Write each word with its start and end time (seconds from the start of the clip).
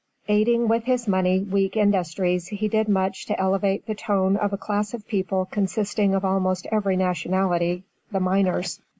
Aiding 0.27 0.67
with 0.67 0.85
his 0.85 1.07
money 1.07 1.41
weak 1.41 1.77
industries, 1.77 2.47
he 2.47 2.67
did 2.67 2.89
much 2.89 3.27
to 3.27 3.39
elevate 3.39 3.85
the 3.85 3.93
tone 3.93 4.35
of 4.35 4.51
a 4.51 4.57
class 4.57 4.95
of 4.95 5.07
people 5.07 5.47
consisting 5.51 6.15
of 6.15 6.25
almost 6.25 6.65
every 6.71 6.97
nationality 6.97 7.83
the 8.11 8.19
miners. 8.19 8.81